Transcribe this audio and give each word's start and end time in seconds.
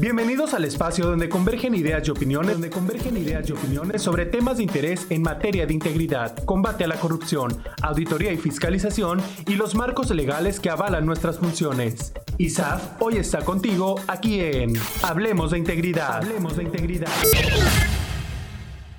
Bienvenidos 0.00 0.54
al 0.54 0.64
espacio 0.64 1.06
donde 1.06 1.28
convergen 1.28 1.74
ideas 1.74 2.06
y 2.06 2.12
opiniones, 2.12 2.52
donde 2.52 2.70
convergen 2.70 3.16
ideas 3.16 3.48
y 3.48 3.52
opiniones 3.52 4.00
sobre 4.00 4.26
temas 4.26 4.58
de 4.58 4.62
interés 4.62 5.06
en 5.10 5.22
materia 5.22 5.66
de 5.66 5.74
integridad, 5.74 6.36
combate 6.44 6.84
a 6.84 6.86
la 6.86 7.00
corrupción, 7.00 7.60
auditoría 7.82 8.32
y 8.32 8.36
fiscalización 8.36 9.20
y 9.48 9.56
los 9.56 9.74
marcos 9.74 10.10
legales 10.12 10.60
que 10.60 10.70
avalan 10.70 11.04
nuestras 11.04 11.38
funciones. 11.38 12.12
ISAF 12.38 13.02
hoy 13.02 13.16
está 13.16 13.44
contigo 13.44 13.96
aquí 14.06 14.38
en 14.38 14.74
Hablemos 15.02 15.50
de 15.50 15.58
Integridad. 15.58 16.22
Hablemos 16.22 16.56
de 16.56 16.62
Integridad. 16.62 17.10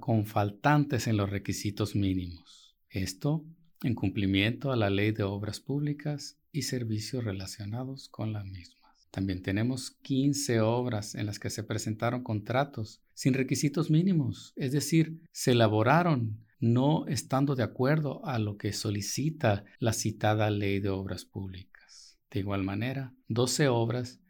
con 0.00 0.26
faltantes 0.26 1.06
en 1.06 1.16
los 1.16 1.30
requisitos 1.30 1.94
mínimos. 1.94 2.76
Esto 2.88 3.44
en 3.82 3.94
cumplimiento 3.94 4.72
a 4.72 4.76
la 4.76 4.88
ley 4.88 5.12
de 5.12 5.24
obras 5.24 5.60
públicas 5.60 6.38
y 6.52 6.62
servicios 6.62 7.24
relacionados 7.24 8.08
con 8.08 8.32
las 8.32 8.46
mismas. 8.46 9.08
También 9.10 9.42
tenemos 9.42 9.90
15 10.02 10.60
obras 10.60 11.14
en 11.14 11.26
las 11.26 11.38
que 11.38 11.50
se 11.50 11.62
presentaron 11.62 12.22
contratos 12.22 13.02
sin 13.12 13.34
requisitos 13.34 13.90
mínimos, 13.90 14.52
es 14.56 14.72
decir, 14.72 15.20
se 15.30 15.52
elaboraron 15.52 16.44
no 16.72 17.06
estando 17.06 17.54
de 17.54 17.62
acuerdo 17.62 18.24
a 18.24 18.38
lo 18.38 18.56
que 18.56 18.72
solicita 18.72 19.64
la 19.78 19.92
citada 19.92 20.50
ley 20.50 20.80
de 20.80 20.88
obras 20.88 21.24
públicas. 21.24 22.18
De 22.30 22.40
igual 22.40 22.64
manera, 22.64 23.12
12 23.28 23.68
obras 23.68 24.20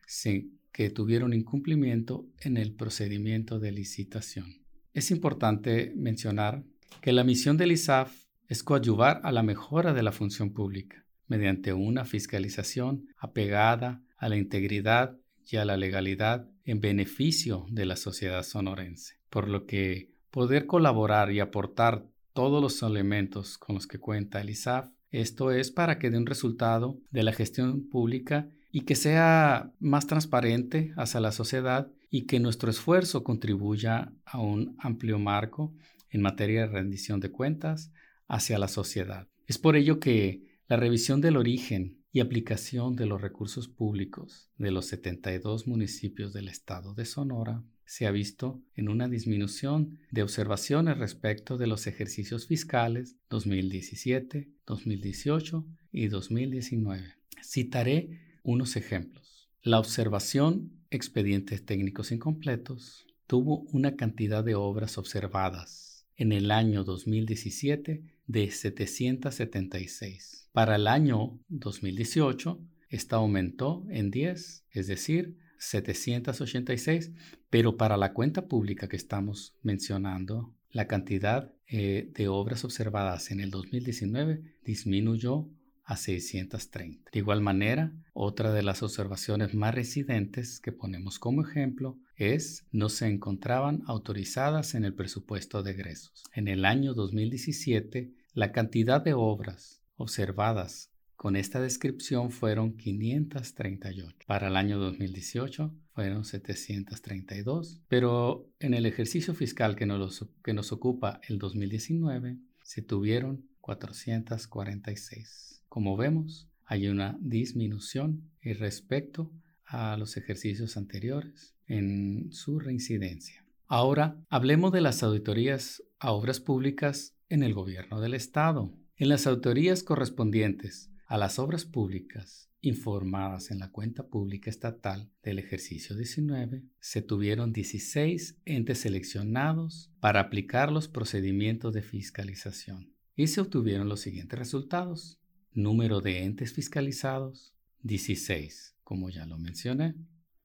que 0.72 0.90
tuvieron 0.90 1.32
incumplimiento 1.32 2.26
en 2.40 2.56
el 2.56 2.74
procedimiento 2.74 3.58
de 3.58 3.72
licitación. 3.72 4.62
Es 4.92 5.10
importante 5.10 5.92
mencionar 5.96 6.64
que 7.00 7.12
la 7.12 7.24
misión 7.24 7.56
del 7.56 7.72
ISAF 7.72 8.12
es 8.48 8.62
coadyuvar 8.62 9.20
a 9.24 9.32
la 9.32 9.42
mejora 9.42 9.92
de 9.94 10.02
la 10.02 10.12
función 10.12 10.52
pública 10.52 11.04
mediante 11.26 11.72
una 11.72 12.04
fiscalización 12.04 13.08
apegada 13.16 14.02
a 14.16 14.28
la 14.28 14.36
integridad 14.36 15.16
y 15.46 15.56
a 15.56 15.64
la 15.64 15.76
legalidad 15.76 16.48
en 16.64 16.80
beneficio 16.80 17.66
de 17.70 17.86
la 17.86 17.96
sociedad 17.96 18.42
sonorense, 18.42 19.20
por 19.30 19.48
lo 19.48 19.66
que 19.66 20.10
poder 20.30 20.66
colaborar 20.66 21.30
y 21.32 21.40
aportar 21.40 22.06
todos 22.34 22.60
los 22.60 22.82
elementos 22.82 23.56
con 23.56 23.76
los 23.76 23.86
que 23.86 23.98
cuenta 23.98 24.40
el 24.40 24.50
ISAF. 24.50 24.90
Esto 25.10 25.52
es 25.52 25.70
para 25.70 25.98
que 25.98 26.10
dé 26.10 26.18
un 26.18 26.26
resultado 26.26 27.00
de 27.10 27.22
la 27.22 27.32
gestión 27.32 27.88
pública 27.88 28.50
y 28.70 28.82
que 28.82 28.96
sea 28.96 29.72
más 29.78 30.06
transparente 30.06 30.92
hacia 30.96 31.20
la 31.20 31.32
sociedad 31.32 31.90
y 32.10 32.26
que 32.26 32.40
nuestro 32.40 32.70
esfuerzo 32.70 33.24
contribuya 33.24 34.12
a 34.24 34.40
un 34.40 34.76
amplio 34.80 35.18
marco 35.18 35.72
en 36.10 36.22
materia 36.22 36.62
de 36.62 36.66
rendición 36.66 37.20
de 37.20 37.30
cuentas 37.30 37.92
hacia 38.28 38.58
la 38.58 38.68
sociedad. 38.68 39.28
Es 39.46 39.58
por 39.58 39.76
ello 39.76 40.00
que 40.00 40.44
la 40.68 40.76
revisión 40.76 41.20
del 41.20 41.36
origen 41.36 41.98
y 42.10 42.20
aplicación 42.20 42.96
de 42.96 43.06
los 43.06 43.20
recursos 43.20 43.68
públicos 43.68 44.50
de 44.58 44.70
los 44.70 44.86
72 44.86 45.66
municipios 45.66 46.32
del 46.32 46.48
estado 46.48 46.94
de 46.94 47.04
Sonora 47.04 47.62
se 47.86 48.06
ha 48.06 48.10
visto 48.10 48.62
en 48.74 48.88
una 48.88 49.08
disminución 49.08 49.98
de 50.10 50.22
observaciones 50.22 50.98
respecto 50.98 51.58
de 51.58 51.66
los 51.66 51.86
ejercicios 51.86 52.46
fiscales 52.46 53.16
2017, 53.30 54.48
2018 54.66 55.66
y 55.92 56.08
2019. 56.08 57.14
Citaré 57.42 58.20
unos 58.42 58.76
ejemplos. 58.76 59.48
La 59.62 59.78
observación 59.78 60.72
expedientes 60.90 61.64
técnicos 61.64 62.12
incompletos 62.12 63.06
tuvo 63.26 63.60
una 63.72 63.96
cantidad 63.96 64.44
de 64.44 64.54
obras 64.54 64.98
observadas 64.98 66.06
en 66.16 66.32
el 66.32 66.50
año 66.50 66.84
2017 66.84 68.04
de 68.26 68.50
776. 68.50 70.48
Para 70.52 70.76
el 70.76 70.86
año 70.86 71.40
2018, 71.48 72.60
esta 72.88 73.16
aumentó 73.16 73.84
en 73.90 74.10
10, 74.10 74.66
es 74.70 74.86
decir, 74.86 75.36
786, 75.64 77.12
pero 77.50 77.76
para 77.76 77.96
la 77.96 78.12
cuenta 78.12 78.46
pública 78.46 78.88
que 78.88 78.96
estamos 78.96 79.54
mencionando, 79.62 80.54
la 80.70 80.86
cantidad 80.86 81.52
eh, 81.66 82.10
de 82.14 82.28
obras 82.28 82.64
observadas 82.64 83.30
en 83.30 83.40
el 83.40 83.50
2019 83.50 84.42
disminuyó 84.64 85.48
a 85.84 85.96
630. 85.96 87.10
De 87.12 87.18
igual 87.18 87.40
manera, 87.40 87.92
otra 88.12 88.52
de 88.52 88.62
las 88.62 88.82
observaciones 88.82 89.54
más 89.54 89.74
residentes 89.74 90.60
que 90.60 90.72
ponemos 90.72 91.18
como 91.18 91.42
ejemplo 91.42 91.98
es 92.16 92.66
no 92.72 92.88
se 92.88 93.06
encontraban 93.06 93.82
autorizadas 93.86 94.74
en 94.74 94.84
el 94.84 94.94
presupuesto 94.94 95.62
de 95.62 95.72
egresos. 95.72 96.24
En 96.32 96.48
el 96.48 96.64
año 96.64 96.94
2017, 96.94 98.12
la 98.32 98.52
cantidad 98.52 99.02
de 99.02 99.14
obras 99.14 99.82
observadas 99.96 100.90
con 101.24 101.36
esta 101.36 101.58
descripción 101.58 102.30
fueron 102.30 102.76
538. 102.76 104.26
Para 104.26 104.48
el 104.48 104.56
año 104.56 104.78
2018 104.78 105.74
fueron 105.94 106.26
732. 106.26 107.80
Pero 107.88 108.46
en 108.60 108.74
el 108.74 108.84
ejercicio 108.84 109.32
fiscal 109.32 109.74
que 109.74 109.86
nos, 109.86 110.26
que 110.44 110.52
nos 110.52 110.70
ocupa 110.70 111.22
el 111.26 111.38
2019 111.38 112.36
se 112.62 112.82
tuvieron 112.82 113.46
446. 113.62 115.62
Como 115.70 115.96
vemos, 115.96 116.46
hay 116.66 116.88
una 116.88 117.16
disminución 117.22 118.28
respecto 118.42 119.32
a 119.64 119.96
los 119.96 120.18
ejercicios 120.18 120.76
anteriores 120.76 121.54
en 121.66 122.28
su 122.32 122.58
reincidencia. 122.58 123.46
Ahora 123.66 124.18
hablemos 124.28 124.72
de 124.72 124.82
las 124.82 125.02
auditorías 125.02 125.82
a 125.98 126.12
obras 126.12 126.40
públicas 126.40 127.14
en 127.30 127.42
el 127.42 127.54
gobierno 127.54 128.02
del 128.02 128.12
Estado. 128.12 128.74
En 128.96 129.08
las 129.08 129.26
autorías 129.26 129.82
correspondientes 129.82 130.90
a 131.06 131.18
las 131.18 131.38
obras 131.38 131.64
públicas 131.64 132.50
informadas 132.60 133.50
en 133.50 133.58
la 133.58 133.70
cuenta 133.70 134.06
pública 134.06 134.48
estatal 134.48 135.10
del 135.22 135.38
ejercicio 135.38 135.94
19, 135.96 136.62
se 136.80 137.02
tuvieron 137.02 137.52
16 137.52 138.38
entes 138.46 138.78
seleccionados 138.78 139.90
para 140.00 140.20
aplicar 140.20 140.72
los 140.72 140.88
procedimientos 140.88 141.74
de 141.74 141.82
fiscalización 141.82 142.94
y 143.16 143.26
se 143.26 143.42
obtuvieron 143.42 143.88
los 143.88 144.00
siguientes 144.00 144.38
resultados. 144.38 145.18
Número 145.52 146.00
de 146.00 146.24
entes 146.24 146.52
fiscalizados, 146.52 147.54
16, 147.82 148.74
como 148.82 149.10
ya 149.10 149.26
lo 149.26 149.38
mencioné. 149.38 149.94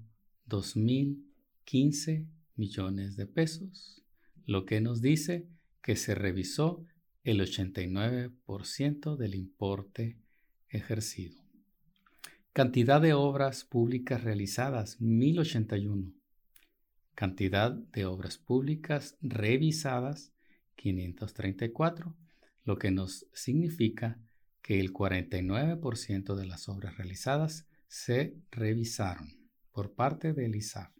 2.015 1.67 2.27
millones 2.57 3.17
de 3.17 3.27
pesos, 3.27 4.03
lo 4.45 4.65
que 4.65 4.81
nos 4.81 5.01
dice 5.01 5.49
que 5.83 5.97
se 5.97 6.15
revisó 6.15 6.85
el 7.25 7.41
89% 7.41 9.17
del 9.17 9.35
importe 9.35 10.19
ejercido. 10.69 11.43
Cantidad 12.53 13.01
de 13.01 13.15
obras 13.15 13.65
públicas 13.65 14.25
realizadas, 14.25 15.01
1081. 15.01 16.13
Cantidad 17.15 17.73
de 17.73 18.07
obras 18.07 18.39
públicas 18.39 19.17
revisadas, 19.21 20.33
534, 20.77 22.17
lo 22.65 22.79
que 22.79 22.91
nos 22.91 23.27
significa 23.33 24.19
que 24.63 24.81
el 24.81 24.93
49% 24.93 26.35
de 26.35 26.47
las 26.47 26.69
obras 26.69 26.97
realizadas 26.97 27.67
se 27.89 28.37
revisaron 28.51 29.29
por 29.73 29.95
parte 29.95 30.33
del 30.33 30.57
ISAF. 30.57 31.00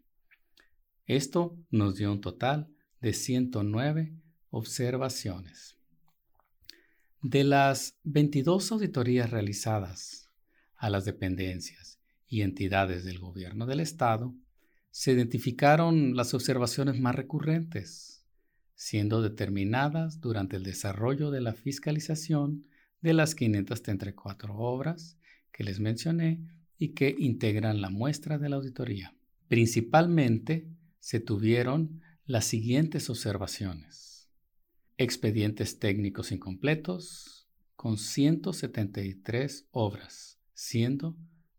Esto 1.11 1.59
nos 1.73 1.97
dio 1.97 2.13
un 2.13 2.21
total 2.21 2.69
de 3.01 3.13
109 3.13 4.15
observaciones. 4.51 5.77
De 7.21 7.43
las 7.43 7.99
22 8.05 8.71
auditorías 8.71 9.29
realizadas 9.29 10.31
a 10.77 10.89
las 10.89 11.05
dependencias 11.05 11.99
y 12.29 12.43
entidades 12.43 13.05
del 13.05 13.19
gobierno 13.19 13.67
del 13.67 13.81
Estado, 13.81 14.37
se 14.93 15.11
identificaron 15.11 16.15
las 16.15 16.33
observaciones 16.33 17.01
más 17.01 17.17
recurrentes, 17.17 18.25
siendo 18.77 19.21
determinadas 19.21 20.21
durante 20.21 20.59
el 20.59 20.63
desarrollo 20.63 21.33
de 21.33 21.41
la 21.41 21.55
fiscalización 21.55 22.69
de 23.01 23.15
las 23.15 23.35
534 23.35 24.55
obras 24.55 25.19
que 25.51 25.65
les 25.65 25.81
mencioné 25.81 26.47
y 26.79 26.91
que 26.91 27.17
integran 27.19 27.81
la 27.81 27.91
muestra 27.91 28.39
de 28.39 28.49
la 28.49 28.55
auditoría. 28.55 29.13
Principalmente 29.49 30.70
se 31.01 31.21
tuvieron 31.21 32.01
las 32.27 32.45
siguientes 32.45 33.11
observaciones. 33.11 34.29
Expedientes 34.99 35.79
técnicos 35.79 36.31
incompletos 36.31 37.49
con 37.75 37.97
173 37.97 39.67
obras, 39.71 40.39
siendo 40.53 41.17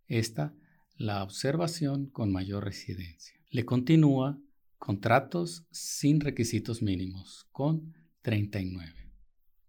esta 0.07 0.53
la 0.95 1.23
observación 1.23 2.05
con 2.05 2.31
mayor 2.31 2.63
residencia. 2.63 3.35
Le 3.49 3.65
continúa 3.65 4.39
contratos 4.77 5.65
sin 5.71 6.21
requisitos 6.21 6.81
mínimos 6.81 7.47
con 7.51 7.93
39. 8.21 9.11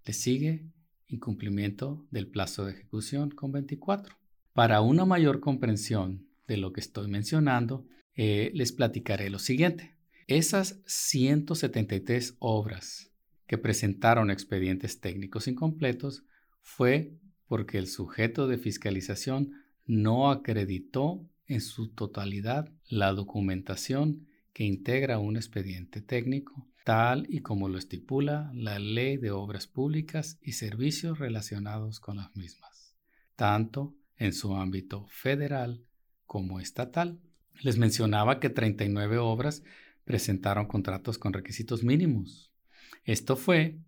Le 0.05 0.13
sigue 0.13 0.71
incumplimiento 1.09 2.07
del 2.11 2.27
plazo 2.27 2.65
de 2.65 2.73
ejecución 2.73 3.31
con 3.31 3.53
24. 3.53 4.17
Para 4.53 4.81
una 4.81 5.05
mayor 5.05 5.41
comprensión 5.41 6.29
de 6.47 6.57
lo 6.57 6.73
que 6.73 6.81
estoy 6.81 7.09
mencionando, 7.09 7.87
eh, 8.15 8.51
les 8.55 8.73
platicaré 8.73 9.31
lo 9.31 9.39
siguiente. 9.39 9.97
Esas 10.27 10.81
173 10.87 12.37
obras 12.39 13.13
que 13.47 13.59
presentaron 13.59 14.31
expedientes 14.31 15.01
técnicos 15.01 15.49
incompletos 15.49 16.25
fue 16.61 17.19
porque 17.47 17.79
el 17.79 17.87
sujeto 17.87 18.47
de 18.47 18.57
fiscalización 18.57 19.53
no 19.85 20.31
acreditó 20.31 21.29
en 21.47 21.61
su 21.61 21.93
totalidad 21.93 22.73
la 22.89 23.13
documentación 23.13 24.27
que 24.53 24.65
integra 24.65 25.19
un 25.19 25.37
expediente 25.37 26.01
técnico, 26.01 26.69
tal 26.85 27.27
y 27.29 27.41
como 27.41 27.69
lo 27.69 27.79
estipula 27.79 28.51
la 28.55 28.79
Ley 28.79 29.17
de 29.17 29.31
Obras 29.31 29.67
Públicas 29.67 30.39
y 30.41 30.53
Servicios 30.53 31.19
relacionados 31.19 32.01
con 32.01 32.17
las 32.17 32.35
mismas, 32.37 32.97
tanto 33.37 33.95
en 34.17 34.33
su 34.33 34.55
ámbito 34.55 35.07
federal 35.09 35.85
como 36.25 36.61
estatal. 36.61 37.21
Les 37.61 37.79
mencionaba 37.79 38.41
que 38.41 38.51
39 38.51 39.19
obras 39.19 39.63
presentaron 40.05 40.67
contratos 40.67 41.19
con 41.19 41.33
requisitos 41.33 41.85
mínimos. 41.85 42.51
Esto 43.05 43.37
fue 43.37 43.79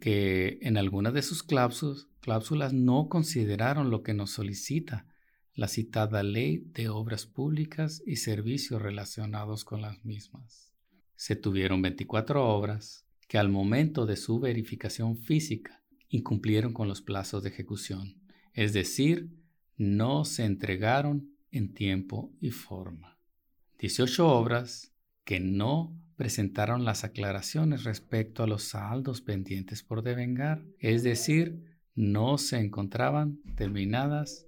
que 0.00 0.58
en 0.62 0.78
algunas 0.78 1.12
de 1.12 1.22
sus 1.22 1.42
cláusulas, 1.42 2.72
no 2.72 3.08
consideraron 3.08 3.90
lo 3.90 4.02
que 4.02 4.14
nos 4.14 4.30
solicita 4.30 5.06
la 5.54 5.68
citada 5.68 6.22
Ley 6.22 6.64
de 6.72 6.88
Obras 6.88 7.26
Públicas 7.26 8.02
y 8.06 8.16
Servicios 8.16 8.82
relacionados 8.82 9.64
con 9.64 9.82
las 9.82 10.04
mismas. 10.04 10.72
Se 11.16 11.36
tuvieron 11.36 11.82
24 11.82 12.44
obras 12.44 13.06
que 13.28 13.38
al 13.38 13.50
momento 13.50 14.06
de 14.06 14.16
su 14.16 14.40
verificación 14.40 15.16
física 15.16 15.82
incumplieron 16.08 16.72
con 16.72 16.88
los 16.88 17.02
plazos 17.02 17.42
de 17.42 17.50
ejecución, 17.50 18.20
es 18.52 18.72
decir, 18.72 19.30
no 19.76 20.24
se 20.24 20.44
entregaron 20.44 21.36
en 21.50 21.72
tiempo 21.72 22.32
y 22.40 22.50
forma. 22.50 23.13
18 23.84 24.26
obras 24.26 24.94
que 25.26 25.40
no 25.40 25.94
presentaron 26.16 26.86
las 26.86 27.04
aclaraciones 27.04 27.84
respecto 27.84 28.42
a 28.42 28.46
los 28.46 28.62
saldos 28.62 29.20
pendientes 29.20 29.82
por 29.82 30.02
devengar, 30.02 30.64
es 30.78 31.02
decir, 31.02 31.76
no 31.94 32.38
se 32.38 32.60
encontraban 32.60 33.42
terminadas 33.56 34.46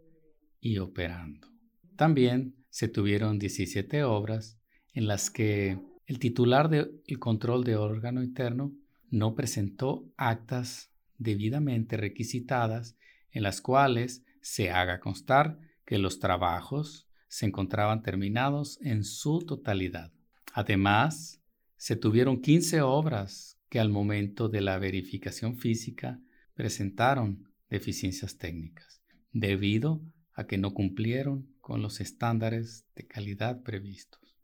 y 0.58 0.78
operando. 0.78 1.48
También 1.96 2.64
se 2.70 2.88
tuvieron 2.88 3.38
17 3.38 4.04
obras 4.04 4.58
en 4.94 5.06
las 5.06 5.28
que 5.28 5.80
el 6.06 6.18
titular 6.18 6.70
del 6.70 7.02
control 7.18 7.62
de 7.64 7.76
órgano 7.76 8.22
interno 8.22 8.72
no 9.10 9.34
presentó 9.34 10.10
actas 10.16 10.90
debidamente 11.18 11.98
requisitadas 11.98 12.96
en 13.32 13.42
las 13.42 13.60
cuales 13.60 14.24
se 14.40 14.70
haga 14.70 14.98
constar 14.98 15.58
que 15.84 15.98
los 15.98 16.20
trabajos 16.20 17.05
se 17.36 17.44
encontraban 17.44 18.02
terminados 18.02 18.78
en 18.80 19.04
su 19.04 19.40
totalidad. 19.40 20.10
Además, 20.54 21.42
se 21.76 21.94
tuvieron 21.94 22.40
15 22.40 22.80
obras 22.80 23.58
que 23.68 23.78
al 23.78 23.90
momento 23.90 24.48
de 24.48 24.62
la 24.62 24.78
verificación 24.78 25.58
física 25.58 26.18
presentaron 26.54 27.52
deficiencias 27.68 28.38
técnicas, 28.38 29.02
debido 29.32 30.00
a 30.32 30.46
que 30.46 30.56
no 30.56 30.72
cumplieron 30.72 31.54
con 31.60 31.82
los 31.82 32.00
estándares 32.00 32.86
de 32.94 33.06
calidad 33.06 33.62
previstos. 33.62 34.34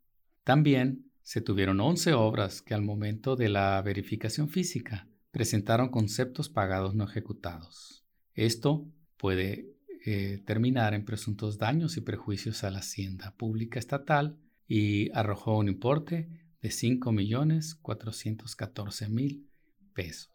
También 0.43 1.09
se 1.23 1.41
tuvieron 1.41 1.79
11 1.79 2.13
obras 2.13 2.61
que 2.61 2.75
al 2.75 2.83
momento 2.83 3.35
de 3.35 3.49
la 3.49 3.81
verificación 3.81 4.49
física 4.49 5.07
presentaron 5.31 5.89
conceptos 5.89 6.47
pagados 6.47 6.93
no 6.93 7.05
ejecutados. 7.05 8.05
Esto 8.35 8.85
puede 9.17 9.72
eh, 10.05 10.43
terminar 10.45 10.93
en 10.93 11.05
presuntos 11.05 11.57
daños 11.57 11.95
y 11.95 12.01
prejuicios 12.01 12.65
a 12.65 12.71
la 12.71 12.79
hacienda 12.79 13.33
pública 13.37 13.79
estatal 13.79 14.35
y 14.67 15.09
arrojó 15.17 15.57
un 15.57 15.69
importe 15.69 16.27
de 16.61 16.69
5.414.000 16.69 19.45
pesos. 19.93 20.29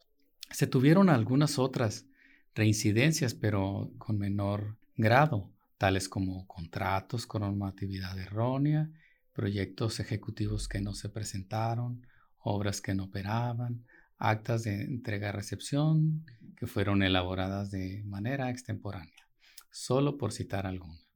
Se 0.51 0.67
tuvieron 0.67 1.11
algunas 1.11 1.59
otras 1.59 2.07
reincidencias, 2.55 3.35
pero 3.35 3.93
con 3.99 4.19
menor 4.19 4.79
grado, 4.97 5.53
tales 5.77 6.09
como 6.09 6.47
contratos 6.47 7.27
con 7.27 7.43
normatividad 7.43 8.19
errónea, 8.19 8.89
proyectos 9.35 10.01
ejecutivos 10.01 10.67
que 10.67 10.81
no 10.81 10.95
se 10.95 11.11
presentaron, 11.11 12.07
obras 12.39 12.81
que 12.81 12.95
no 12.95 13.05
operaban, 13.05 13.85
actas 14.17 14.63
de 14.63 14.81
entrega-recepción 14.83 16.25
que 16.57 16.67
fueron 16.67 17.03
elaboradas 17.03 17.71
de 17.71 18.03
manera 18.07 18.49
extemporánea 18.49 19.28
solo 19.71 20.17
por 20.17 20.33
citar 20.33 20.67
algunas. 20.67 21.07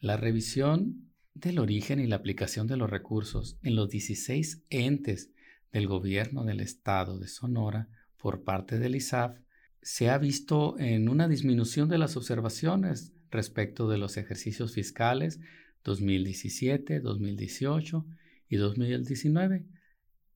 La 0.00 0.16
revisión 0.16 1.12
del 1.34 1.58
origen 1.58 2.00
y 2.00 2.06
la 2.06 2.16
aplicación 2.16 2.66
de 2.66 2.76
los 2.76 2.90
recursos 2.90 3.58
en 3.62 3.76
los 3.76 3.88
16 3.88 4.64
entes 4.70 5.30
del 5.72 5.86
gobierno 5.86 6.44
del 6.44 6.60
estado 6.60 7.18
de 7.18 7.28
Sonora 7.28 7.88
por 8.18 8.44
parte 8.44 8.78
del 8.78 8.96
ISAF 8.96 9.38
se 9.80 10.10
ha 10.10 10.18
visto 10.18 10.78
en 10.78 11.08
una 11.08 11.26
disminución 11.28 11.88
de 11.88 11.98
las 11.98 12.16
observaciones 12.16 13.12
respecto 13.30 13.88
de 13.88 13.98
los 13.98 14.16
ejercicios 14.16 14.74
fiscales 14.74 15.40
2017, 15.84 17.00
2018 17.00 18.06
y 18.48 18.56
2019, 18.56 19.66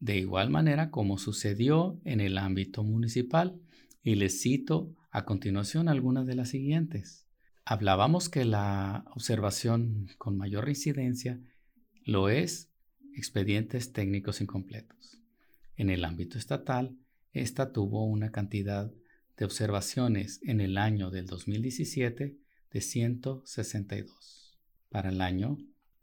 de 0.00 0.16
igual 0.16 0.50
manera 0.50 0.90
como 0.90 1.18
sucedió 1.18 2.00
en 2.04 2.20
el 2.20 2.38
ámbito 2.38 2.82
municipal, 2.82 3.60
y 4.02 4.14
les 4.14 4.40
cito 4.40 4.94
a 5.10 5.24
continuación 5.24 5.88
algunas 5.88 6.26
de 6.26 6.36
las 6.36 6.48
siguientes. 6.48 7.25
Hablábamos 7.68 8.28
que 8.28 8.44
la 8.44 9.04
observación 9.16 10.06
con 10.18 10.36
mayor 10.36 10.68
incidencia 10.68 11.40
lo 12.04 12.28
es 12.28 12.70
expedientes 13.12 13.92
técnicos 13.92 14.40
incompletos. 14.40 15.20
En 15.74 15.90
el 15.90 16.04
ámbito 16.04 16.38
estatal, 16.38 16.96
esta 17.32 17.72
tuvo 17.72 18.04
una 18.04 18.30
cantidad 18.30 18.92
de 19.36 19.44
observaciones 19.44 20.38
en 20.44 20.60
el 20.60 20.78
año 20.78 21.10
del 21.10 21.26
2017 21.26 22.38
de 22.70 22.80
162. 22.80 24.56
Para 24.88 25.08
el 25.08 25.20
año 25.20 25.58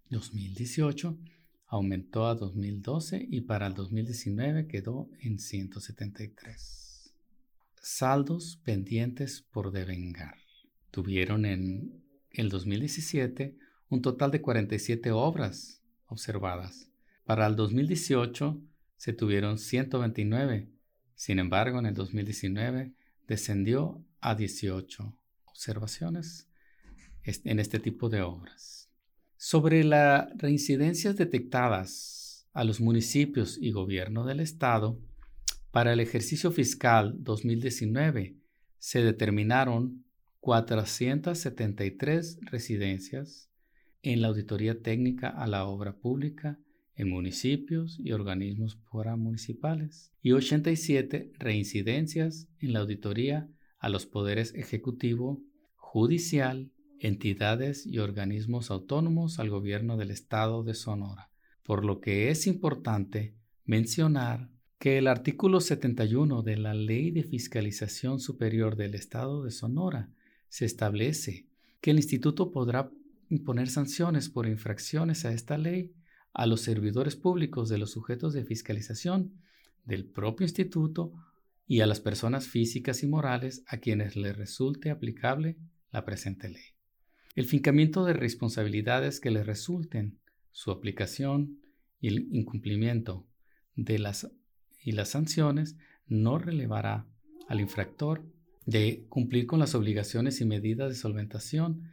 2018 0.10 1.18
aumentó 1.68 2.28
a 2.28 2.36
2012 2.36 3.26
y 3.32 3.40
para 3.40 3.68
el 3.68 3.74
2019 3.74 4.68
quedó 4.68 5.10
en 5.22 5.40
173. 5.40 7.14
Saldos 7.82 8.60
pendientes 8.66 9.46
por 9.50 9.72
devengar. 9.72 10.43
Tuvieron 10.94 11.46
en 11.46 12.04
el 12.30 12.50
2017 12.50 13.58
un 13.90 14.04
total 14.04 14.30
de 14.30 14.44
47 14.44 15.10
obras 15.10 15.82
observadas. 16.06 16.88
Para 17.26 17.48
el 17.48 17.56
2018 17.56 18.62
se 18.96 19.14
tuvieron 19.14 19.58
129. 19.58 20.70
Sin 21.16 21.40
embargo, 21.40 21.80
en 21.80 21.88
el 21.88 21.96
2019 21.96 22.94
descendió 23.28 24.06
a 24.22 24.36
18 24.36 25.18
observaciones 25.46 26.48
en 27.24 27.60
este 27.60 27.80
tipo 27.80 28.10
de 28.10 28.22
obras. 28.22 28.92
Sobre 29.36 29.84
las 29.84 30.28
reincidencias 30.38 31.18
detectadas 31.18 32.48
a 32.54 32.64
los 32.64 32.80
municipios 32.80 33.58
y 33.60 33.72
gobierno 33.72 34.26
del 34.26 34.42
Estado, 34.42 35.00
para 35.72 35.94
el 35.94 36.00
ejercicio 36.02 36.52
fiscal 36.52 37.16
2019 37.18 38.38
se 38.78 39.02
determinaron 39.02 40.04
473 40.44 42.40
residencias 42.42 43.50
en 44.02 44.22
la 44.22 44.28
auditoría 44.28 44.82
técnica 44.82 45.30
a 45.30 45.48
la 45.48 45.64
obra 45.64 45.96
pública 45.96 46.60
en 46.96 47.10
municipios 47.10 47.98
y 47.98 48.12
organismos 48.12 48.78
municipales 48.92 50.12
y 50.22 50.34
87 50.34 51.32
reincidencias 51.40 52.50
en 52.60 52.74
la 52.74 52.80
auditoría 52.80 53.50
a 53.80 53.88
los 53.88 54.06
poderes 54.06 54.54
ejecutivo, 54.54 55.42
judicial, 55.78 56.74
entidades 57.00 57.86
y 57.86 58.00
organismos 58.00 58.70
autónomos 58.70 59.40
al 59.40 59.50
gobierno 59.50 59.96
del 59.96 60.12
estado 60.12 60.66
de 60.66 60.74
Sonora, 60.74 61.32
por 61.64 61.86
lo 61.86 62.02
que 62.02 62.30
es 62.30 62.48
importante 62.48 63.34
mencionar 63.64 64.50
que 64.78 64.98
el 64.98 65.08
artículo 65.08 65.62
71 65.62 66.42
de 66.42 66.58
la 66.58 66.74
Ley 66.74 67.12
de 67.12 67.24
Fiscalización 67.24 68.20
Superior 68.20 68.76
del 68.76 68.94
Estado 68.94 69.42
de 69.42 69.52
Sonora 69.52 70.10
se 70.54 70.66
establece 70.66 71.48
que 71.82 71.90
el 71.90 71.98
instituto 71.98 72.52
podrá 72.52 72.92
imponer 73.32 73.72
sanciones 73.72 74.30
por 74.30 74.46
infracciones 74.46 75.26
a 75.26 75.34
esta 75.34 75.58
ley 75.58 75.96
a 76.32 76.46
los 76.46 76.62
servidores 76.62 77.16
públicos 77.16 77.70
de 77.70 77.80
los 77.80 77.90
sujetos 77.90 78.34
de 78.34 78.46
fiscalización 78.46 79.34
del 79.84 80.06
propio 80.06 80.46
instituto 80.46 81.12
y 81.66 81.80
a 81.80 81.88
las 81.88 82.02
personas 82.02 82.48
físicas 82.48 83.02
y 83.02 83.08
morales 83.08 83.64
a 83.66 83.78
quienes 83.78 84.16
les 84.16 84.38
resulte 84.38 84.92
aplicable 84.92 85.58
la 85.92 86.06
presente 86.06 86.50
ley. 86.50 86.76
El 87.34 87.48
fincamiento 87.48 88.06
de 88.06 88.14
responsabilidades 88.14 89.20
que 89.20 89.32
le 89.32 89.44
resulten, 89.44 90.20
su 90.52 90.70
aplicación 90.70 91.62
y 92.00 92.10
el 92.10 92.28
incumplimiento 92.32 93.26
de 93.76 93.98
las 93.98 94.32
y 94.84 94.92
las 94.92 95.10
sanciones 95.10 95.78
no 96.06 96.38
relevará 96.38 97.08
al 97.48 97.60
infractor 97.60 98.24
de 98.66 99.06
cumplir 99.10 99.46
con 99.46 99.60
las 99.60 99.76
obligaciones 99.76 100.42
y 100.42 100.46
medidas 100.46 100.90
de 100.90 100.96
solventación 100.96 101.90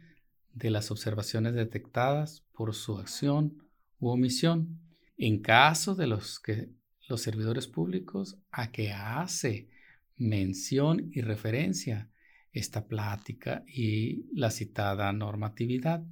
de 0.53 0.69
las 0.69 0.91
observaciones 0.91 1.53
detectadas 1.53 2.43
por 2.53 2.73
su 2.73 2.97
acción 2.97 3.63
u 3.99 4.09
omisión 4.09 4.79
en 5.17 5.41
caso 5.41 5.95
de 5.95 6.07
los 6.07 6.39
que 6.39 6.69
los 7.07 7.21
servidores 7.21 7.67
públicos 7.67 8.37
a 8.51 8.71
que 8.71 8.91
hace 8.91 9.67
mención 10.17 11.09
y 11.13 11.21
referencia 11.21 12.09
esta 12.53 12.87
plática 12.87 13.63
y 13.67 14.25
la 14.33 14.51
citada 14.51 15.11
normatividad. 15.13 16.03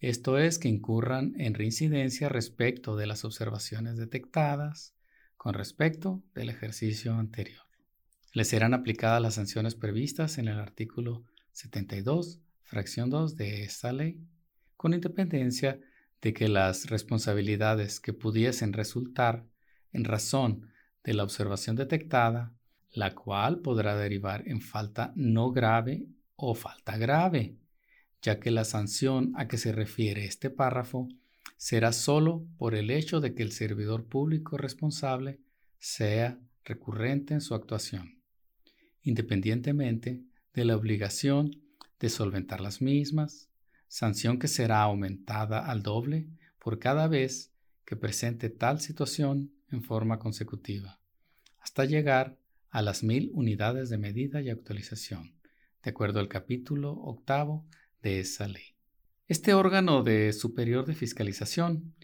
Esto 0.00 0.38
es 0.38 0.58
que 0.58 0.68
incurran 0.68 1.34
en 1.38 1.54
reincidencia 1.54 2.28
respecto 2.28 2.96
de 2.96 3.06
las 3.06 3.24
observaciones 3.24 3.96
detectadas 3.96 4.94
con 5.36 5.54
respecto 5.54 6.22
del 6.34 6.50
ejercicio 6.50 7.14
anterior. 7.14 7.67
Les 8.32 8.48
serán 8.48 8.74
aplicadas 8.74 9.22
las 9.22 9.34
sanciones 9.34 9.74
previstas 9.74 10.38
en 10.38 10.48
el 10.48 10.58
artículo 10.58 11.24
72 11.52 12.40
fracción 12.68 13.08
2 13.08 13.36
de 13.36 13.62
esta 13.62 13.92
ley, 13.92 14.20
con 14.76 14.92
independencia 14.92 15.80
de 16.20 16.34
que 16.34 16.48
las 16.48 16.90
responsabilidades 16.90 17.98
que 17.98 18.12
pudiesen 18.12 18.74
resultar 18.74 19.46
en 19.92 20.04
razón 20.04 20.70
de 21.02 21.14
la 21.14 21.24
observación 21.24 21.76
detectada, 21.76 22.52
la 22.92 23.14
cual 23.14 23.60
podrá 23.60 23.96
derivar 23.96 24.46
en 24.46 24.60
falta 24.60 25.12
no 25.16 25.50
grave 25.50 26.08
o 26.36 26.54
falta 26.54 26.98
grave, 26.98 27.56
ya 28.20 28.38
que 28.38 28.50
la 28.50 28.66
sanción 28.66 29.32
a 29.36 29.48
que 29.48 29.56
se 29.56 29.72
refiere 29.72 30.26
este 30.26 30.50
párrafo 30.50 31.08
será 31.56 31.92
sólo 31.92 32.44
por 32.58 32.74
el 32.74 32.90
hecho 32.90 33.20
de 33.20 33.34
que 33.34 33.42
el 33.42 33.52
servidor 33.52 34.04
público 34.04 34.58
responsable 34.58 35.40
sea 35.78 36.38
recurrente 36.64 37.32
en 37.32 37.40
su 37.40 37.54
actuación, 37.54 38.17
independientemente 39.08 40.22
de 40.52 40.64
la 40.66 40.76
obligación 40.76 41.62
de 41.98 42.10
solventar 42.10 42.60
las 42.60 42.82
mismas, 42.82 43.48
sanción 43.88 44.38
que 44.38 44.48
será 44.48 44.82
aumentada 44.82 45.66
al 45.66 45.82
doble 45.82 46.28
por 46.58 46.78
cada 46.78 47.08
vez 47.08 47.54
que 47.86 47.96
presente 47.96 48.50
tal 48.50 48.80
situación 48.80 49.50
en 49.70 49.82
forma 49.82 50.18
consecutiva, 50.18 51.00
hasta 51.58 51.86
llegar 51.86 52.38
a 52.68 52.82
las 52.82 53.02
mil 53.02 53.30
unidades 53.32 53.88
de 53.88 53.96
medida 53.96 54.42
y 54.42 54.50
actualización, 54.50 55.34
de 55.82 55.90
acuerdo 55.90 56.20
al 56.20 56.28
capítulo 56.28 56.92
octavo 56.92 57.66
de 58.02 58.20
esa 58.20 58.46
ley. 58.46 58.74
Este 59.26 59.54
órgano 59.54 60.02
de 60.02 60.34
superior 60.34 60.84
de 60.84 60.94
fiscalización 60.94 61.94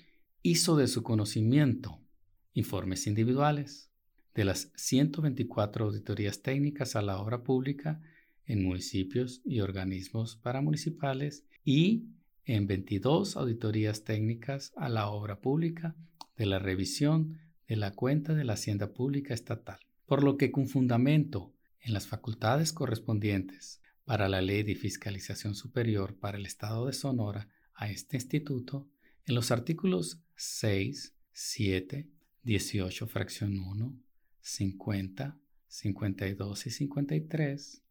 hizo 0.40 0.76
de 0.76 0.88
su 0.88 1.02
conocimiento 1.02 2.00
informes 2.54 3.06
individuales 3.06 3.90
de 4.34 4.44
las 4.44 4.72
124 4.74 5.86
auditorías 5.86 6.42
técnicas 6.42 6.96
a 6.96 7.02
la 7.02 7.18
obra 7.18 7.42
pública 7.42 8.00
en 8.46 8.64
municipios 8.64 9.40
y 9.44 9.60
organismos 9.60 10.36
paramunicipales 10.36 11.44
y 11.64 12.08
en 12.44 12.66
22 12.66 13.36
auditorías 13.36 14.04
técnicas 14.04 14.72
a 14.76 14.88
la 14.88 15.08
obra 15.08 15.40
pública 15.40 15.94
de 16.36 16.46
la 16.46 16.58
revisión 16.58 17.38
de 17.68 17.76
la 17.76 17.92
cuenta 17.92 18.34
de 18.34 18.44
la 18.44 18.54
Hacienda 18.54 18.92
Pública 18.92 19.32
Estatal, 19.32 19.78
por 20.06 20.22
lo 20.22 20.36
que 20.36 20.50
con 20.50 20.68
fundamento 20.68 21.54
en 21.80 21.94
las 21.94 22.06
facultades 22.06 22.72
correspondientes 22.72 23.80
para 24.04 24.28
la 24.28 24.42
Ley 24.42 24.62
de 24.62 24.74
Fiscalización 24.74 25.54
Superior 25.54 26.16
para 26.16 26.36
el 26.36 26.44
Estado 26.44 26.86
de 26.86 26.92
Sonora 26.92 27.48
a 27.74 27.90
este 27.90 28.16
instituto, 28.16 28.86
en 29.26 29.34
los 29.34 29.50
artículos 29.50 30.20
6, 30.36 31.14
7, 31.32 32.08
18, 32.42 33.06
fracción 33.06 33.58
1, 33.58 33.94
50, 34.44 35.38
52 35.66 36.66
y 36.66 36.70
53, 36.70 37.82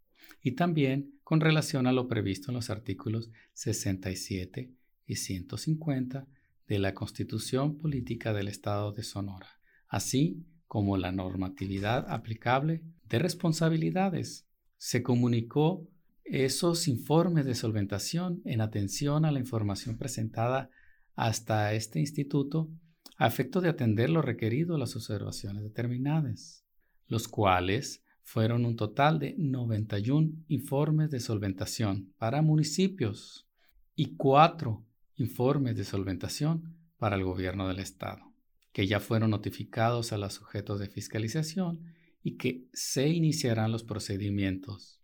y 0.44 0.52
también 0.52 1.16
con 1.24 1.42
relación 1.42 1.88
a 1.88 1.92
lo 1.92 2.08
previsto 2.08 2.52
en 2.52 2.56
los 2.56 2.70
artículos 2.70 3.32
67 3.54 4.72
y 5.08 5.16
150 5.16 6.28
de 6.68 6.80
la 6.80 6.94
Constitución 6.94 7.78
Política 7.78 8.34
del 8.34 8.48
Estado 8.48 8.92
de 8.92 9.04
Sonora, 9.04 9.60
así 9.88 10.46
como 10.68 10.96
la 10.96 11.12
normatividad 11.12 12.06
aplicable 12.10 12.84
de 13.10 13.20
responsabilidades. 13.20 14.46
Se 14.78 15.02
comunicó 15.02 15.88
esos 16.24 16.88
informes 16.88 17.46
de 17.46 17.56
solventación 17.56 18.42
en 18.46 18.62
atención 18.62 19.26
a 19.26 19.32
la 19.32 19.39
información 19.39 19.98
presentada 19.98 20.70
hasta 21.16 21.74
este 21.74 22.00
instituto 22.00 22.70
a 23.17 23.28
efecto 23.28 23.62
de 23.62 23.69
atender 23.69 24.10
lo 24.10 24.21
requerido 24.21 24.78
las 24.78 24.95
observaciones 24.95 25.63
determinadas, 25.63 26.65
los 27.08 27.28
cuales 27.28 28.04
fueron 28.23 28.65
un 28.65 28.76
total 28.76 29.19
de 29.19 29.36
91 29.38 30.32
informes 30.47 31.12
de 31.12 31.19
solventación 31.19 32.13
para 32.17 32.41
municipios 32.41 33.47
y 33.95 34.15
4 34.15 34.86
informes 35.17 35.76
de 35.76 35.84
solventación 35.84 36.78
para 36.97 37.15
el 37.15 37.23
gobierno 37.23 37.67
del 37.67 37.80
estado, 37.80 38.34
que 38.71 38.88
ya 38.88 38.99
fueron 38.99 39.32
notificados 39.32 40.13
a 40.13 40.17
los 40.17 40.34
sujetos 40.34 40.80
de 40.80 40.88
fiscalización 40.88 41.82
y 42.23 42.38
que 42.38 42.67
se 42.73 43.10
iniciarán 43.10 43.71
los 43.71 43.84
procedimientos 43.84 45.02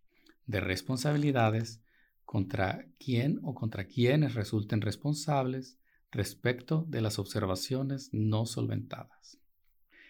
de 0.48 0.62
responsabilidades 0.62 1.82
contra 2.24 2.88
quien 2.98 3.40
o 3.44 3.54
contra 3.54 3.86
quienes 3.86 4.34
resulten 4.36 4.82
responsables 4.82 5.79
respecto 6.12 6.86
de 6.88 7.02
las 7.02 7.20
observaciones 7.20 8.10
no 8.12 8.46
solventadas. 8.46 9.40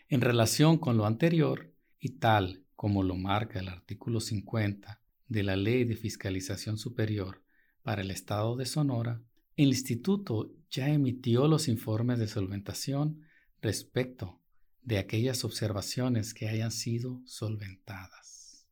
En 0.07 0.21
relación 0.21 0.77
con 0.77 0.97
lo 0.97 1.05
anterior, 1.05 1.71
y 1.99 2.09
tal 2.17 2.63
como 2.75 3.03
lo 3.03 3.15
marca 3.15 3.59
el 3.59 3.67
artículo 3.67 4.21
50 4.21 5.01
de 5.27 5.43
la 5.43 5.55
Ley 5.55 5.83
de 5.83 5.95
Fiscalización 5.95 6.77
Superior 6.77 7.43
para 7.83 8.01
el 8.01 8.11
Estado 8.11 8.55
de 8.55 8.65
Sonora, 8.65 9.21
el 9.57 9.67
instituto 9.67 10.53
ya 10.71 10.87
emitió 10.89 11.47
los 11.47 11.67
informes 11.67 12.19
de 12.19 12.27
solventación 12.27 13.21
respecto 13.61 14.39
de 14.81 14.97
aquellas 14.97 15.43
observaciones 15.43 16.33
que 16.33 16.47
hayan 16.47 16.71
sido 16.71 17.21
solventadas. 17.25 18.65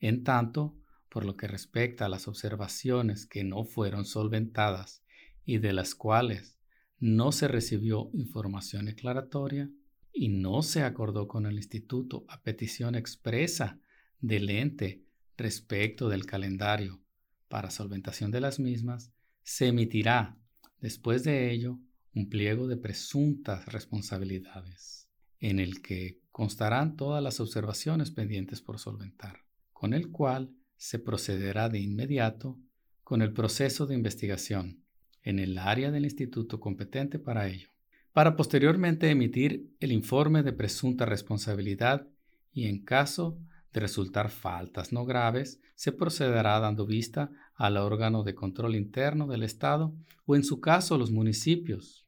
En 0.00 0.24
tanto, 0.24 0.74
por 1.10 1.24
lo 1.24 1.36
que 1.36 1.46
respecta 1.46 2.06
a 2.06 2.08
las 2.08 2.26
observaciones 2.28 3.26
que 3.26 3.44
no 3.44 3.64
fueron 3.64 4.06
solventadas 4.06 5.02
y 5.44 5.58
de 5.58 5.72
las 5.74 5.94
cuales 5.94 6.59
no 7.00 7.32
se 7.32 7.48
recibió 7.48 8.10
información 8.12 8.84
declaratoria 8.84 9.70
y 10.12 10.28
no 10.28 10.62
se 10.62 10.82
acordó 10.82 11.26
con 11.26 11.46
el 11.46 11.56
instituto 11.56 12.24
a 12.28 12.42
petición 12.42 12.94
expresa 12.94 13.80
del 14.20 14.50
ente 14.50 15.02
respecto 15.36 16.10
del 16.10 16.26
calendario 16.26 17.00
para 17.48 17.70
solventación 17.70 18.30
de 18.30 18.40
las 18.40 18.60
mismas, 18.60 19.12
se 19.42 19.68
emitirá 19.68 20.36
después 20.80 21.24
de 21.24 21.50
ello 21.50 21.80
un 22.14 22.28
pliego 22.28 22.68
de 22.68 22.76
presuntas 22.76 23.64
responsabilidades, 23.66 25.08
en 25.38 25.58
el 25.58 25.80
que 25.80 26.20
constarán 26.30 26.96
todas 26.96 27.22
las 27.22 27.40
observaciones 27.40 28.10
pendientes 28.10 28.60
por 28.60 28.78
solventar, 28.78 29.44
con 29.72 29.94
el 29.94 30.10
cual 30.10 30.54
se 30.76 30.98
procederá 30.98 31.68
de 31.68 31.80
inmediato 31.80 32.58
con 33.02 33.22
el 33.22 33.32
proceso 33.32 33.86
de 33.86 33.94
investigación 33.94 34.79
en 35.22 35.38
el 35.38 35.58
área 35.58 35.90
del 35.90 36.04
instituto 36.04 36.60
competente 36.60 37.18
para 37.18 37.48
ello, 37.48 37.68
para 38.12 38.36
posteriormente 38.36 39.10
emitir 39.10 39.70
el 39.80 39.92
informe 39.92 40.42
de 40.42 40.52
presunta 40.52 41.04
responsabilidad 41.04 42.06
y 42.52 42.66
en 42.66 42.84
caso 42.84 43.38
de 43.72 43.80
resultar 43.80 44.30
faltas 44.30 44.92
no 44.92 45.04
graves, 45.04 45.60
se 45.74 45.92
procederá 45.92 46.58
dando 46.58 46.86
vista 46.86 47.30
al 47.54 47.76
órgano 47.76 48.22
de 48.24 48.34
control 48.34 48.74
interno 48.74 49.26
del 49.26 49.42
Estado 49.42 49.94
o 50.26 50.36
en 50.36 50.44
su 50.44 50.60
caso 50.60 50.98
los 50.98 51.10
municipios. 51.10 52.06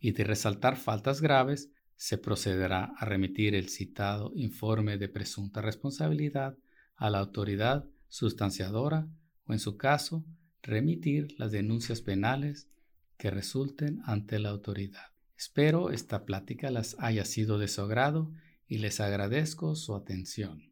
Y 0.00 0.12
de 0.12 0.24
resaltar 0.24 0.76
faltas 0.76 1.20
graves, 1.20 1.72
se 1.96 2.18
procederá 2.18 2.92
a 2.96 3.04
remitir 3.04 3.54
el 3.54 3.68
citado 3.68 4.30
informe 4.36 4.98
de 4.98 5.08
presunta 5.08 5.60
responsabilidad 5.60 6.56
a 6.94 7.10
la 7.10 7.18
autoridad 7.18 7.86
sustanciadora 8.08 9.08
o 9.46 9.52
en 9.52 9.58
su 9.58 9.76
caso 9.76 10.24
remitir 10.62 11.34
las 11.38 11.52
denuncias 11.52 12.00
penales 12.00 12.68
que 13.16 13.30
resulten 13.30 14.00
ante 14.04 14.38
la 14.38 14.50
autoridad. 14.50 15.12
Espero 15.36 15.90
esta 15.90 16.24
plática 16.24 16.70
las 16.70 16.96
haya 16.98 17.24
sido 17.24 17.58
de 17.58 17.68
su 17.68 17.82
agrado 17.82 18.30
y 18.66 18.78
les 18.78 19.00
agradezco 19.00 19.74
su 19.74 19.94
atención. 19.94 20.68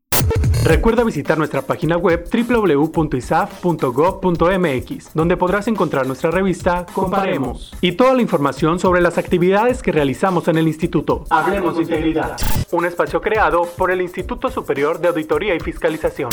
Recuerda 0.64 1.04
visitar 1.04 1.38
nuestra 1.38 1.62
página 1.62 1.96
web 1.96 2.28
www.isaf.gov.mx, 2.28 5.14
donde 5.14 5.36
podrás 5.36 5.68
encontrar 5.68 6.08
nuestra 6.08 6.32
revista 6.32 6.84
Comparemos 6.92 7.72
y 7.80 7.92
toda 7.92 8.14
la 8.14 8.22
información 8.22 8.80
sobre 8.80 9.00
las 9.00 9.16
actividades 9.18 9.80
que 9.82 9.92
realizamos 9.92 10.48
en 10.48 10.58
el 10.58 10.66
instituto. 10.66 11.22
Hablemos 11.30 11.76
de 11.76 11.82
Integridad, 11.82 12.36
un 12.72 12.84
espacio 12.84 13.20
creado 13.20 13.62
por 13.76 13.92
el 13.92 14.02
Instituto 14.02 14.50
Superior 14.50 14.98
de 14.98 15.06
Auditoría 15.08 15.54
y 15.54 15.60
Fiscalización. 15.60 16.30